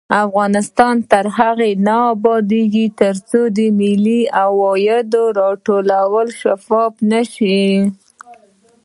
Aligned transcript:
افغانستان 0.25 0.95
تر 1.11 1.25
هغو 1.37 1.71
نه 1.87 1.97
ابادیږي، 2.13 2.85
ترڅو 3.01 3.39
د 3.57 3.59
ملي 3.79 4.21
عوایدو 4.41 5.23
راټولول 5.39 6.27
شفاف 6.41 6.93
نشي. 7.11 7.63